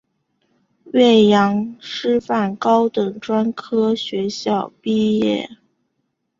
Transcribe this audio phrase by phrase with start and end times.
[0.93, 5.47] 岳阳师范高等专科学校毕业。